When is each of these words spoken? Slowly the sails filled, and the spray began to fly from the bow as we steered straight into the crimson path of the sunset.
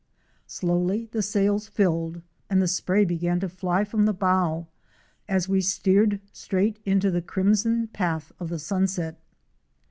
Slowly 0.47 1.09
the 1.11 1.21
sails 1.21 1.67
filled, 1.67 2.23
and 2.49 2.59
the 2.59 2.67
spray 2.67 3.05
began 3.05 3.39
to 3.41 3.47
fly 3.47 3.83
from 3.83 4.05
the 4.05 4.15
bow 4.15 4.65
as 5.29 5.47
we 5.47 5.61
steered 5.61 6.19
straight 6.33 6.79
into 6.85 7.11
the 7.11 7.21
crimson 7.21 7.85
path 7.87 8.31
of 8.39 8.49
the 8.49 8.57
sunset. 8.57 9.21